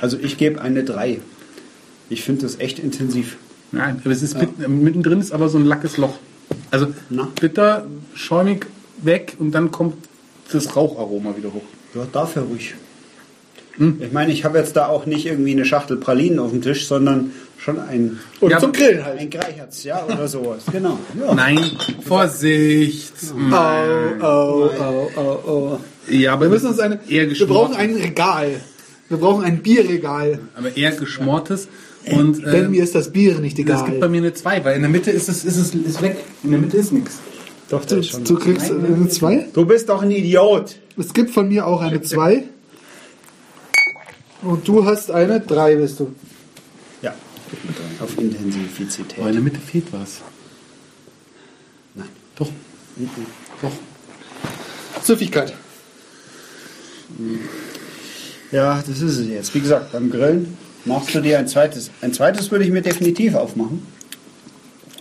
Also 0.00 0.18
ich 0.18 0.36
gebe 0.38 0.60
eine 0.60 0.84
3. 0.84 1.20
Ich 2.08 2.22
finde 2.22 2.42
das 2.42 2.58
echt 2.60 2.78
intensiv. 2.78 3.36
Nein, 3.72 4.00
aber 4.04 4.12
es 4.12 4.22
ist 4.22 4.38
mit, 4.38 4.68
mittendrin 4.68 5.20
ist 5.20 5.32
aber 5.32 5.48
so 5.48 5.58
ein 5.58 5.64
lackes 5.64 5.96
Loch. 5.96 6.18
Also 6.70 6.88
Na? 7.08 7.28
bitter, 7.40 7.86
schäumig 8.14 8.66
weg 8.98 9.36
und 9.38 9.52
dann 9.52 9.70
kommt 9.70 9.94
das 10.52 10.76
Raucharoma 10.76 11.36
wieder 11.36 11.52
hoch. 11.52 11.62
Ja, 11.94 12.06
dafür 12.12 12.42
ruhig. 12.42 12.74
Ich 13.78 14.12
meine, 14.12 14.32
ich 14.32 14.44
habe 14.44 14.58
jetzt 14.58 14.76
da 14.76 14.86
auch 14.86 15.06
nicht 15.06 15.24
irgendwie 15.24 15.52
eine 15.52 15.64
Schachtel 15.64 15.96
Pralinen 15.96 16.38
auf 16.38 16.50
dem 16.50 16.60
Tisch, 16.60 16.86
sondern 16.86 17.32
schon 17.56 17.80
ein, 17.80 18.20
Und 18.40 18.50
Ja, 18.50 18.58
zum 18.58 18.72
Grillen 18.72 19.02
halt. 19.02 19.18
ein 19.18 19.30
Greicherz, 19.30 19.84
ja, 19.84 20.04
oder 20.04 20.28
sowas. 20.28 20.64
Genau. 20.70 20.98
Ja. 21.18 21.34
Nein, 21.34 21.58
Vorsicht. 22.06 23.14
Oh, 23.50 24.22
oh, 24.22 24.70
oh, 24.78 25.10
oh, 25.16 25.38
oh. 25.46 25.80
Ja, 26.08 26.32
aber 26.34 26.46
Wir 26.46 26.50
müssen 26.50 26.66
uns 26.68 26.78
eine. 26.80 27.00
eher 27.08 27.30
Wir 27.30 27.46
brauchen 27.46 27.74
ein 27.76 27.94
Regal. 27.94 28.60
Wir 29.08 29.18
brauchen 29.18 29.44
ein 29.44 29.62
Bierregal. 29.62 30.40
aber 30.54 30.76
eher 30.76 30.92
geschmortes 30.92 31.68
und 32.06 32.44
Denn 32.44 32.64
äh, 32.64 32.68
mir 32.68 32.82
ist 32.82 32.94
das 32.94 33.12
Bier 33.12 33.38
nicht 33.38 33.58
es 33.58 33.64
gibt 33.64 33.70
bei 33.70 33.96
egal. 33.96 34.08
mir 34.08 34.18
eine 34.18 34.34
2, 34.34 34.64
weil 34.64 34.74
in 34.76 34.82
der 34.82 34.90
Mitte 34.90 35.10
ist 35.10 35.28
es 35.28 35.44
ist 35.44 35.56
es 35.56 35.74
ist 35.74 36.02
weg. 36.02 36.16
In 36.42 36.50
der 36.50 36.60
Mitte 36.60 36.76
ist 36.76 36.92
nichts. 36.92 37.18
Doch, 37.68 37.84
Du, 37.84 38.00
du 38.00 38.34
kriegst 38.38 38.70
eine 38.70 39.08
2. 39.08 39.48
Du 39.54 39.64
bist 39.64 39.88
doch 39.88 40.02
ein 40.02 40.10
Idiot. 40.10 40.76
Es 40.98 41.12
gibt 41.14 41.30
von 41.30 41.48
mir 41.48 41.66
auch 41.66 41.80
eine 41.80 42.02
2. 42.02 42.44
Und 44.42 44.66
du 44.66 44.84
hast 44.84 45.10
eine 45.10 45.40
3, 45.40 45.76
bist 45.76 46.00
du. 46.00 46.12
Ja, 47.00 47.14
auf 48.00 48.18
Intensivität. 48.18 49.14
Aber 49.18 49.28
in 49.28 49.34
der 49.34 49.42
Mitte 49.42 49.60
fehlt 49.60 49.86
was. 49.92 50.20
Nein. 51.94 52.08
Doch. 52.36 52.48
Doch. 53.62 53.72
Süffigkeit. 55.02 55.54
Ja, 58.50 58.82
das 58.86 59.00
ist 59.00 59.18
es 59.18 59.26
jetzt. 59.28 59.54
Wie 59.54 59.60
gesagt, 59.60 59.92
beim 59.92 60.10
Grillen 60.10 60.56
machst 60.84 61.14
du 61.14 61.20
dir 61.20 61.38
ein 61.38 61.48
zweites. 61.48 61.90
Ein 62.00 62.12
zweites 62.12 62.50
würde 62.50 62.64
ich 62.64 62.70
mir 62.70 62.82
definitiv 62.82 63.34
aufmachen. 63.34 63.86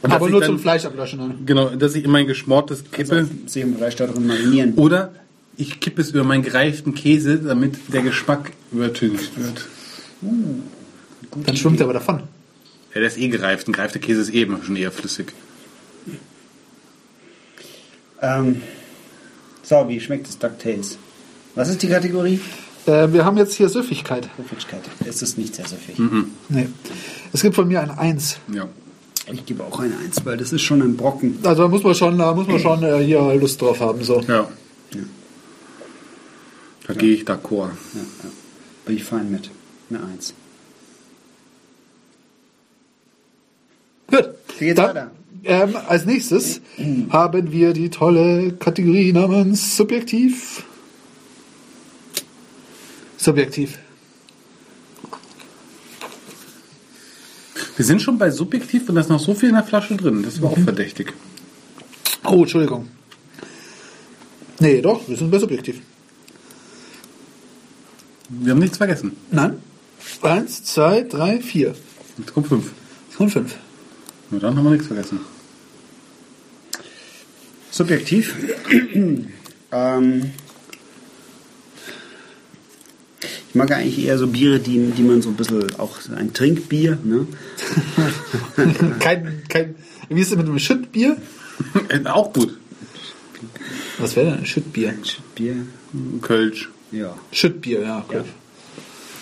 Und 0.02 0.12
Aber 0.12 0.30
nur 0.30 0.40
ich 0.42 0.46
zum 0.48 0.56
dann, 0.56 0.62
Fleisch 0.64 0.86
ablöschen. 0.86 1.20
ne? 1.20 1.36
Genau, 1.46 1.70
dass 1.70 1.94
ich 1.96 2.04
in 2.06 2.12
mein 2.12 2.26
geschmortes 2.28 2.80
Also 2.80 2.92
kippe. 2.92 3.28
sich 3.46 3.62
im 3.62 3.76
Fleisch 3.78 3.96
darin 3.98 4.26
marinieren. 4.26 4.74
Oder 4.76 5.12
ich 5.58 5.80
kippe 5.80 6.02
es 6.02 6.10
über 6.12 6.24
meinen 6.24 6.44
gereiften 6.44 6.96
Käse, 6.96 7.38
damit 7.38 7.76
der 7.94 8.02
Geschmack 8.02 8.52
übertüncht 8.72 9.32
wird. 9.38 9.68
Dann 11.46 11.56
schwimmt 11.58 11.80
er 11.80 11.84
aber 11.86 11.94
davon. 11.94 12.22
Ja, 12.94 13.00
der 13.00 13.08
ist 13.08 13.18
eh 13.18 13.28
gereift. 13.28 13.68
Ein 13.68 13.74
gereifter 13.74 14.00
Käse 14.00 14.22
ist 14.22 14.34
eh 14.34 14.42
immer 14.44 14.64
schon 14.64 14.76
eher 14.76 14.92
flüssig. 14.92 15.34
Ähm, 18.22 18.62
so, 19.64 19.86
wie 19.88 20.00
schmeckt 20.00 20.28
es 20.28 20.38
DuckTales? 20.38 20.98
Was 21.56 21.70
ist 21.70 21.82
die 21.82 21.88
Kategorie? 21.88 22.40
Äh, 22.86 23.12
wir 23.12 23.26
haben 23.26 23.38
jetzt 23.38 23.54
hier 23.54 23.70
Süffigkeit. 23.70 24.30
Süffigkeit. 24.38 24.82
Es 25.06 25.22
ist 25.22 25.38
nicht 25.38 25.56
sehr 25.56 25.68
süffig. 25.68 25.98
Nee. 26.50 26.70
Es 27.34 27.42
gibt 27.42 27.56
von 27.56 27.68
mir 27.68 27.82
eine 27.82 27.98
1. 27.98 28.38
Ja. 28.54 28.68
Ich 29.32 29.46
gebe 29.46 29.64
auch 29.64 29.80
eine 29.80 29.98
Eins, 29.98 30.26
weil 30.26 30.38
das 30.38 30.52
ist 30.52 30.62
schon 30.62 30.82
ein 30.82 30.98
Brocken. 30.98 31.40
Also 31.44 31.64
da 31.64 31.68
muss 31.68 31.84
man 31.84 31.96
schon, 31.96 32.18
da 32.18 32.34
muss 32.34 32.48
man 32.48 32.60
schon 32.60 32.84
äh, 32.84 33.04
hier 33.04 33.22
Lust 33.36 33.62
drauf 33.62 33.80
haben. 33.80 34.04
So. 34.04 34.22
Ja. 34.22 34.48
Da 36.88 36.94
gehe 36.94 37.14
ich 37.14 37.24
d'accord. 37.24 37.70
Ja, 37.94 38.02
ja. 38.24 38.30
Bin 38.86 38.96
ich 38.96 39.04
fein 39.04 39.32
mit. 39.32 39.50
Eine 39.90 40.04
Eins. 40.04 40.34
Gut. 44.08 44.30
Wie 44.58 44.66
geht's 44.66 44.78
Dann, 44.78 44.90
weiter? 44.90 45.12
Ähm, 45.44 45.76
als 45.88 46.06
nächstes 46.06 46.62
haben 47.10 47.52
wir 47.52 47.74
die 47.74 47.90
tolle 47.90 48.54
Kategorie 48.54 49.14
namens 49.14 49.78
Subjektiv. 49.78 50.64
Subjektiv. 53.22 53.78
Wir 57.78 57.86
sind 57.86 58.02
schon 58.02 58.18
bei 58.18 58.32
subjektiv 58.32 58.90
und 58.90 58.96
da 58.96 59.02
ist 59.02 59.10
noch 59.10 59.20
so 59.20 59.36
viel 59.36 59.50
in 59.50 59.56
der 59.56 59.64
Flasche 59.64 59.96
drin. 59.96 60.24
Das 60.24 60.42
war 60.42 60.50
auch 60.50 60.58
verdächtig. 60.58 61.14
Oh, 62.24 62.42
Entschuldigung. 62.42 62.88
Nee, 64.60 64.82
doch, 64.82 65.08
wir 65.08 65.16
sind 65.16 65.30
bei 65.30 65.38
Subjektiv. 65.38 65.82
Wir 68.30 68.54
haben 68.54 68.60
nichts 68.60 68.78
vergessen. 68.78 69.16
Nein. 69.30 69.62
Eins, 70.24 70.64
zwei, 70.64 71.04
drei, 71.04 71.42
vier. 71.42 71.76
Jetzt 72.18 72.34
kommt 72.34 72.48
fünf. 72.48 72.72
Und 73.20 73.30
fünf. 73.30 73.56
Na 74.32 74.40
dann 74.40 74.58
haben 74.58 74.64
wir 74.64 74.72
nichts 74.72 74.88
vergessen. 74.88 75.20
Subjektiv. 77.70 78.36
ähm, 79.72 80.32
ich 83.52 83.56
mag 83.56 83.70
eigentlich 83.74 84.06
eher 84.06 84.18
so 84.18 84.28
Biere, 84.28 84.60
die, 84.60 84.92
die 84.92 85.04
man 85.04 85.22
so 85.22 85.28
ein 85.28 85.36
bisschen, 85.36 85.78
auch 85.78 85.98
ein 86.16 86.32
Trinkbier, 86.32 86.98
ne? 87.04 87.28
kein, 89.00 89.44
kein, 89.50 89.76
wie 90.08 90.22
ist 90.22 90.32
es 90.32 90.38
mit 90.38 90.48
einem 90.48 90.58
Schüttbier? 90.58 91.18
Äh, 91.90 92.06
auch 92.08 92.32
gut. 92.32 92.58
Was 93.98 94.16
wäre 94.16 94.28
denn 94.28 94.40
ein 94.40 94.46
Schüttbier? 94.46 94.94
Bier, 95.36 95.66
Kölsch. 96.22 96.70
ja, 96.94 97.14
Schüttbier, 97.34 97.82
ja. 97.82 98.06
ja, 98.10 98.20
Gut. 98.20 98.30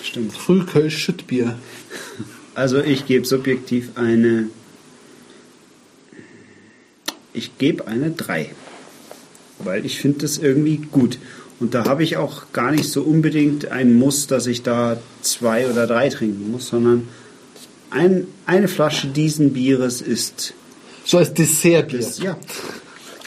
stimmt. 0.03 0.33
Frühkölsch 0.33 0.99
Schüttbier. 0.99 1.57
Also 2.53 2.83
ich 2.83 3.07
gebe 3.07 3.25
subjektiv 3.25 3.93
eine, 3.95 4.49
ich 7.33 7.57
gebe 7.57 7.87
eine 7.87 8.11
3, 8.11 8.51
weil 9.57 9.87
ich 9.87 9.99
finde 9.99 10.19
das 10.19 10.37
irgendwie 10.37 10.77
gut. 10.77 11.17
Und 11.59 11.73
da 11.73 11.85
habe 11.85 12.03
ich 12.03 12.15
auch 12.17 12.43
gar 12.53 12.71
nicht 12.71 12.89
so 12.89 13.01
unbedingt 13.01 13.69
ein 13.69 13.93
Muss, 13.93 14.27
dass 14.27 14.47
ich 14.47 14.63
da 14.63 14.97
zwei 15.21 15.67
oder 15.69 15.87
drei 15.87 16.09
trinken 16.09 16.51
muss, 16.51 16.67
sondern 16.67 17.07
ein, 17.89 18.27
eine 18.45 18.67
Flasche 18.67 19.07
diesen 19.07 19.51
Bieres 19.53 20.01
ist, 20.01 20.53
So 21.05 21.17
als 21.17 21.33
Dessertbier. 21.33 21.99
ist 21.99 22.19
ja, 22.23 22.37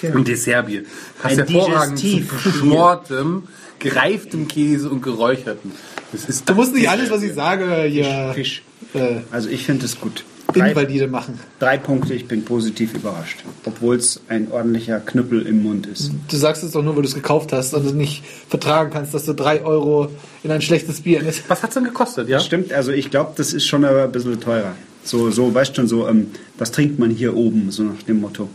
Ein 0.03 0.25
Dessertbier. 0.25 0.85
Hast 1.23 1.33
Ein 1.33 1.39
hervorragend 1.47 1.99
zu 1.99 2.07
Digestiv. 2.07 2.43
geschmortem, 2.45 3.43
gereiftem 3.79 4.49
Käse 4.49 4.89
und 4.89 5.03
geräuchertem. 5.03 5.73
Das 6.13 6.25
ist 6.27 6.49
Du 6.49 6.55
musst 6.55 6.75
nicht 6.75 6.89
alles, 6.89 7.11
was 7.11 7.23
ich 7.23 7.35
sage, 7.35 7.83
hier 7.89 8.33
Fisch. 8.35 8.63
äh, 8.95 9.17
Also 9.31 9.49
ich 9.49 9.65
finde 9.67 9.85
es 9.87 10.01
gut. 10.01 10.25
Drei, 10.61 10.71
Invalide 10.71 11.07
machen. 11.09 11.39
drei 11.59 11.79
Punkte, 11.79 12.15
ich 12.15 12.27
bin 12.27 12.45
positiv 12.45 12.95
überrascht, 12.95 13.45
obwohl 13.65 13.97
es 13.97 14.21
ein 14.29 14.51
ordentlicher 14.51 15.01
Knüppel 15.01 15.47
im 15.47 15.63
Mund 15.63 15.87
ist. 15.87 16.13
Du 16.31 16.37
sagst 16.37 16.63
es 16.63 16.73
doch 16.73 16.83
nur, 16.83 16.95
weil 16.97 17.03
du 17.03 17.09
es 17.09 17.15
gekauft 17.15 17.53
hast 17.53 17.75
und 17.75 17.85
es 17.87 17.93
nicht 17.93 18.25
vertragen 18.49 18.91
kannst, 18.91 19.15
dass 19.15 19.25
du 19.25 19.33
drei 19.33 19.63
Euro 19.63 20.11
in 20.43 20.51
ein 20.51 20.63
schlechtes 20.63 21.01
Bier 21.01 21.21
investierst. 21.21 21.51
Was 21.51 21.63
hat's 21.63 21.75
denn 21.75 21.85
gekostet, 21.85 22.29
ja? 22.29 22.41
Stimmt, 22.41 22.73
also 22.73 22.93
ich 22.93 23.11
glaube, 23.11 23.33
das 23.37 23.53
ist 23.53 23.67
schon 23.67 23.85
aber 23.85 24.05
ein 24.05 24.13
bisschen 24.13 24.41
teurer. 24.41 24.75
So, 25.05 25.31
so 25.31 25.53
weißt 25.53 25.75
schon, 25.75 25.89
so, 25.89 26.09
ähm, 26.09 26.29
was 26.59 26.71
trinkt 26.71 26.99
man 26.99 27.11
hier 27.11 27.37
oben, 27.37 27.71
so 27.71 27.83
nach 27.83 28.03
dem 28.03 28.21
Motto. 28.21 28.49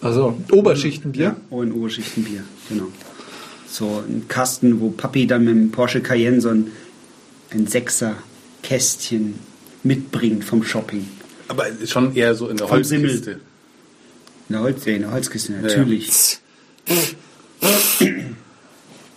Also 0.00 0.38
Oberschichtenbier. 0.52 1.24
Ja, 1.24 1.36
oh, 1.50 1.62
ein 1.62 1.72
Oberschichtenbier, 1.72 2.44
genau. 2.68 2.88
So 3.68 4.02
ein 4.06 4.26
Kasten, 4.28 4.80
wo 4.80 4.90
Papi 4.90 5.26
dann 5.26 5.44
mit 5.44 5.54
dem 5.54 5.70
Porsche 5.70 6.00
Cayenne 6.00 6.40
so 6.40 6.50
ein, 6.50 6.68
ein 7.50 7.66
Sechser-Kästchen 7.66 9.34
mitbringt 9.88 10.44
vom 10.44 10.62
Shopping. 10.62 11.08
Aber 11.48 11.66
schon 11.86 12.14
eher 12.14 12.34
so 12.34 12.48
in 12.48 12.56
der 12.58 12.68
Vom 12.68 12.84
Simmel. 12.84 13.10
Holzkiste. 13.10 13.40
Eine, 14.48 14.60
Holz, 14.60 14.84
ja, 14.84 14.94
eine 14.94 15.10
Holzkiste, 15.10 15.52
natürlich. 15.52 16.38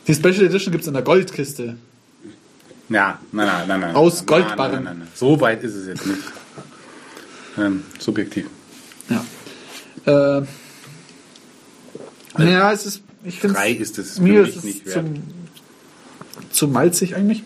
Die 0.08 0.16
Special 0.16 0.46
Edition 0.46 0.72
gibt 0.72 0.82
es 0.82 0.88
in 0.88 0.94
der 0.94 1.04
Goldkiste. 1.04 1.76
Ja, 2.90 3.20
nein, 3.32 3.48
nein, 3.48 3.68
nein, 3.68 3.80
nein. 3.80 3.96
Aus 3.96 4.26
Goldbarren. 4.26 4.76
Nein, 4.76 4.84
nein, 4.84 5.00
nein. 5.00 5.08
So 5.16 5.40
weit 5.40 5.64
ist 5.64 5.76
es 5.76 5.88
jetzt 5.88 6.06
nicht. 6.06 6.20
Ähm, 7.58 7.84
subjektiv. 8.00 8.48
Ja. 9.10 10.40
Äh, 10.40 10.46
naja, 12.38 12.72
es 12.72 12.86
ist. 12.86 13.02
Ich 13.24 13.40
finde 13.40 13.56
Drei 13.56 13.72
ist 13.72 14.00
es 14.00 14.16
für 14.16 14.22
mir 14.24 14.42
mich 14.42 14.50
ist 14.50 14.58
es 14.58 14.64
nicht 14.64 14.86
wert. 14.88 14.96
zum, 14.96 15.24
zu 16.52 16.68
malzig 16.68 17.16
eigentlich. 17.16 17.44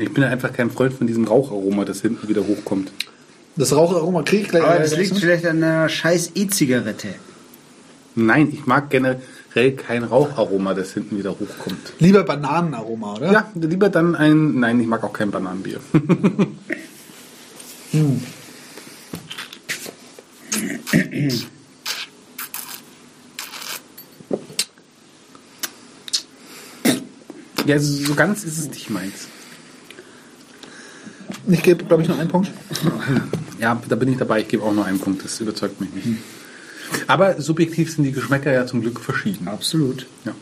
Ich 0.00 0.14
bin 0.14 0.24
einfach 0.24 0.52
kein 0.52 0.70
Freund 0.70 0.94
von 0.94 1.06
diesem 1.06 1.24
Raucharoma, 1.24 1.84
das 1.84 2.00
hinten 2.00 2.26
wieder 2.26 2.46
hochkommt. 2.46 2.90
Das 3.56 3.74
Raucharoma 3.74 4.22
kriege 4.22 4.44
ich 4.44 4.48
gleich. 4.48 4.64
Aber 4.64 4.78
das 4.78 4.96
liegt 4.96 5.18
vielleicht 5.18 5.44
an 5.44 5.62
einer 5.62 5.88
scheiß 5.90 6.32
E-Zigarette. 6.34 7.08
Nein, 8.14 8.48
ich 8.50 8.64
mag 8.64 8.88
generell 8.88 9.72
kein 9.76 10.02
Raucharoma, 10.02 10.72
das 10.72 10.94
hinten 10.94 11.18
wieder 11.18 11.32
hochkommt. 11.32 11.92
Lieber 11.98 12.24
Bananenaroma, 12.24 13.16
oder? 13.16 13.32
Ja, 13.32 13.50
lieber 13.54 13.90
dann 13.90 14.14
ein. 14.16 14.58
Nein, 14.58 14.80
ich 14.80 14.86
mag 14.86 15.04
auch 15.04 15.12
kein 15.12 15.30
Bananenbier. 15.30 15.80
Ja, 27.66 27.78
so 27.78 28.04
so 28.04 28.14
ganz 28.14 28.42
ist 28.42 28.58
es 28.58 28.70
nicht 28.70 28.90
meins. 28.90 29.28
Ich 31.50 31.62
gebe, 31.62 31.84
glaube 31.84 32.02
ich, 32.02 32.08
nur 32.08 32.18
einen 32.18 32.28
Punkt. 32.28 32.50
Ja, 33.58 33.80
da 33.88 33.96
bin 33.96 34.10
ich 34.10 34.18
dabei. 34.18 34.40
Ich 34.40 34.48
gebe 34.48 34.62
auch 34.62 34.72
nur 34.72 34.84
einen 34.84 34.98
Punkt. 34.98 35.24
Das 35.24 35.40
überzeugt 35.40 35.80
mich 35.80 35.92
nicht. 35.92 36.06
Aber 37.06 37.40
subjektiv 37.40 37.92
sind 37.92 38.04
die 38.04 38.12
Geschmäcker 38.12 38.52
ja 38.52 38.66
zum 38.66 38.80
Glück 38.80 39.00
verschieden. 39.00 39.48
Absolut. 39.48 40.06
Ja. 40.24 40.32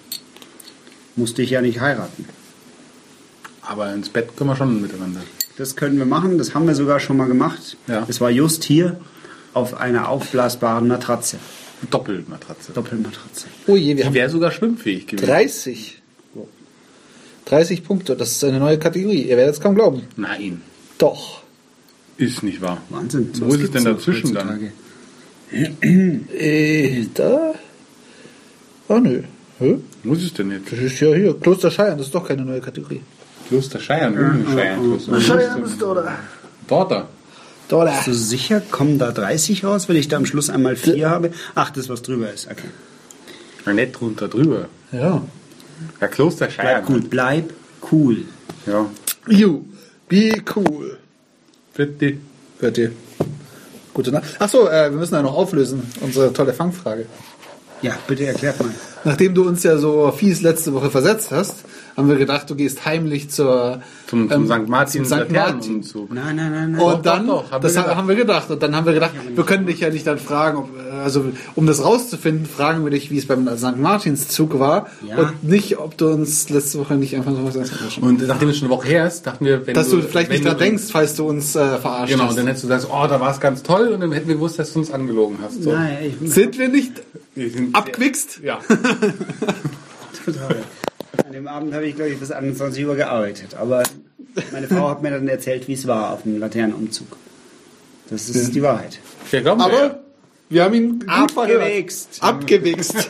Musste 1.17 1.43
ich 1.43 1.51
ja 1.51 1.61
nicht 1.61 1.81
heiraten. 1.81 2.27
Aber 3.63 3.93
ins 3.93 4.09
Bett 4.09 4.37
können 4.37 4.51
wir 4.51 4.57
schon 4.57 4.81
miteinander. 4.81 5.21
Das 5.59 5.77
können 5.77 5.99
wir 5.99 6.07
machen, 6.07 6.39
das 6.39 6.55
haben 6.55 6.67
wir 6.67 6.75
sogar 6.75 7.01
schon 7.01 7.17
mal 7.17 7.27
gemacht. 7.27 7.77
Ja. 7.87 8.07
Es 8.09 8.21
war 8.21 8.31
just 8.31 8.65
hier 8.65 9.01
auf 9.53 9.75
einer 9.75 10.09
aufblasbaren 10.09 10.87
Matratze. 10.87 11.39
Doppelmatratze. 11.91 12.73
Doppelmatratze. 12.73 13.47
Oh 13.67 13.77
je, 13.77 13.97
wir 13.97 14.05
Die 14.05 14.15
wäre 14.15 14.31
sogar 14.31 14.53
schwimmfähig 14.53 15.07
gewesen. 15.07 15.27
30. 15.27 16.03
30 17.47 17.83
Punkte, 17.83 18.15
das 18.15 18.33
ist 18.33 18.45
eine 18.45 18.59
neue 18.59 18.79
Kategorie. 18.79 19.23
Ihr 19.23 19.37
werdet 19.37 19.55
es 19.55 19.61
kaum 19.61 19.75
glauben. 19.75 20.03
Nein, 20.17 20.61
Doch. 20.99 21.43
ist 22.17 22.43
nicht 22.43 22.61
wahr. 22.61 22.79
Wahnsinn. 22.91 23.31
Wo 23.41 23.55
ist 23.55 23.63
es 23.65 23.71
denn 23.71 23.85
dazwischen 23.85 24.35
dann? 24.35 24.73
Äh, 25.51 27.07
da? 27.15 27.55
Ah, 28.89 29.01
nö. 29.01 29.23
Hä? 29.59 29.79
Wo 30.05 30.15
ist 30.15 30.23
es 30.25 30.35
denn 30.35 30.51
jetzt? 30.51 30.71
Das 30.73 30.79
ist 30.79 31.01
ja 31.01 31.15
hier. 31.15 31.39
Kloster 31.39 31.71
Scheiern, 31.71 31.99
das 31.99 32.07
ist 32.09 32.15
doch 32.15 32.27
keine 32.27 32.43
neue 32.45 32.61
Kategorie. 32.61 33.01
Kloster 33.49 33.81
Scheiern, 33.81 34.15
Scheiern. 34.53 34.81
Kloster. 34.83 35.21
Scheiern 35.21 35.65
ist 35.65 35.81
da, 35.81 35.87
oder? 35.87 36.13
Dort 36.67 36.91
da. 36.91 37.09
Da, 37.69 37.85
Bist 37.85 38.07
du 38.07 38.15
sicher, 38.15 38.63
kommen 38.71 38.99
da 38.99 39.13
30 39.13 39.63
raus, 39.65 39.89
weil 39.91 39.97
ich 39.97 40.09
da 40.09 40.17
am 40.17 40.25
Schluss 40.25 40.49
einmal 40.49 40.75
4 40.77 41.11
habe? 41.11 41.33
Ach, 41.55 41.71
das, 41.71 41.91
was 41.91 42.01
drüber 42.01 42.33
ist. 42.33 42.47
Okay. 42.51 42.69
Ja, 43.67 43.73
Nicht 43.75 43.93
drunter 43.93 44.29
drüber. 44.29 44.69
Ja. 44.91 45.23
Ja, 46.01 46.07
Kloster 46.09 46.51
Scheiern. 46.51 46.85
Bleib 46.87 46.89
cool. 46.89 47.01
Bleib 47.09 47.53
cool. 47.93 48.17
Ja. 48.67 48.87
You, 49.29 49.65
be 50.09 50.43
cool. 50.57 50.99
Bitte. 51.75 52.19
Bitte. 52.61 52.93
Gute 53.95 54.13
Nacht. 54.13 54.41
Achso, 54.41 54.69
äh, 54.69 54.91
wir 54.91 54.99
müssen 54.99 55.15
ja 55.15 55.23
noch 55.23 55.35
auflösen. 55.35 55.83
Unsere 56.01 56.33
tolle 56.33 56.53
Fangfrage. 56.53 57.07
Ja, 57.83 57.97
bitte 58.07 58.27
erklärt 58.27 58.59
mal. 58.61 58.71
Nachdem 59.05 59.35
du 59.35 59.47
uns 59.47 59.63
ja 59.63 59.79
so 59.79 60.11
fies 60.11 60.43
letzte 60.43 60.73
Woche 60.75 60.91
versetzt 60.91 61.31
hast, 61.31 61.65
haben 61.99 62.09
wir 62.09 62.17
gedacht, 62.17 62.49
du 62.49 62.55
gehst 62.55 62.85
heimlich 62.87 63.29
zur, 63.29 63.83
Zum, 64.07 64.31
zum 64.31 64.51
ähm, 64.51 64.63
St. 64.63 64.69
Martin 64.69 65.05
zum 65.05 65.19
St. 65.25 65.31
Martin. 65.33 65.85
Nein, 66.11 66.37
nein, 66.37 66.53
nein, 66.53 66.73
nein. 66.73 66.81
Und 66.81 66.93
Doch, 66.95 67.03
dann, 67.03 67.27
doch, 67.27 67.43
doch, 67.45 67.51
haben 67.51 67.63
das 67.63 67.75
wir 67.75 67.97
haben 67.97 68.09
wir 68.09 68.15
gedacht. 68.15 68.51
Und 68.51 68.63
dann 68.63 68.75
haben 68.77 68.87
wir 68.87 68.93
gedacht, 68.95 69.11
wir 69.35 69.45
können 69.45 69.67
dich 69.67 69.81
ja 69.81 69.91
nicht 69.91 70.07
dann 70.07 70.19
fragen, 70.19 70.59
ob, 70.59 70.69
äh, 70.79 70.91
also 70.93 71.25
um 71.57 71.67
das 71.67 71.85
rauszufinden, 71.85 72.47
fragen 72.47 72.85
wir 72.85 72.91
dich, 72.93 73.11
wie 73.11 73.19
es 73.19 73.27
beim 73.27 73.49
St. 73.57 73.77
Martinszug 73.77 74.59
war 74.61 74.87
Ja. 75.07 75.17
und 75.19 75.43
nicht, 75.45 75.79
ob 75.79 75.99
du 75.99 76.07
uns 76.09 76.49
letzte 76.51 76.79
Woche 76.79 76.95
nicht 76.95 77.17
einfach 77.17 77.33
so 77.33 77.45
was. 77.45 77.99
Und 78.01 78.27
nachdem 78.27 78.49
es 78.51 78.59
schon 78.59 78.69
eine 78.69 78.77
Woche 78.77 78.87
her 78.89 79.07
ist, 79.07 79.27
dachten 79.27 79.45
wir, 79.45 79.67
wenn 79.67 79.75
Dass 79.75 79.91
du 79.91 80.01
vielleicht 80.01 80.31
wenn 80.31 80.37
nicht 80.37 80.47
dran 80.49 80.57
du- 80.57 80.65
denkst, 80.65 80.85
falls 80.93 81.17
du 81.17 81.29
uns 81.29 81.57
äh, 81.57 81.79
verarscht 81.79 82.13
Genau, 82.13 82.29
und 82.31 82.39
dann 82.39 82.47
hättest 82.47 82.63
du 82.65 82.69
gesagt, 82.69 82.87
oh, 82.93 83.07
da 83.09 83.21
war 83.21 83.33
es 83.33 83.41
ganz 83.41 83.65
toll 83.65 83.89
und 83.89 84.01
dann 84.01 84.13
hätten 84.13 84.29
wir 84.29 84.37
gewusst, 84.37 84.59
dass 84.61 84.73
du 84.73 84.79
uns 84.79 84.93
angelogen 84.93 85.39
hast. 85.43 85.65
So. 85.65 85.73
Nein, 85.73 86.15
ich 86.23 86.31
Sind 86.33 86.57
wir 86.59 86.69
nicht 86.69 86.93
Wir 87.35 87.51
sind 87.51 87.75
abgewichst? 87.75 88.41
Ja. 88.45 88.59
total. 90.25 90.57
An 91.25 91.33
dem 91.33 91.49
Abend 91.49 91.75
habe 91.75 91.87
ich, 91.87 91.95
glaube 91.97 92.11
ich, 92.11 92.19
bis 92.19 92.31
21 92.31 92.87
Uhr 92.87 92.97
gearbeitet. 92.97 93.55
Aber 93.55 93.83
meine 94.53 94.69
Frau 94.69 94.91
hat 94.91 95.03
mir 95.03 95.11
dann 95.11 95.29
erzählt, 95.29 95.69
wie 95.69 95.73
es 95.75 95.87
war 95.87 96.13
auf 96.13 96.23
dem 96.23 96.39
Laternenumzug. 96.39 97.17
Das 98.11 98.29
ist 98.29 98.55
die 98.55 98.63
Wahrheit. 98.63 98.99
Wir 99.31 99.43
glauben 99.43 99.61
ja. 99.61 99.67
Aber 99.67 100.01
wir 100.49 100.65
haben 100.65 100.75
ihn 100.75 100.99
gut 101.01 101.09
Abgewichst. 101.09 102.15
verhört. 102.17 102.35
Abgewichst. 102.41 102.95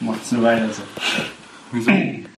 Macht's 0.00 0.32
nur 0.32 0.42
weiter 0.42 0.68
so. 0.72 0.82
Wieso? 1.72 1.90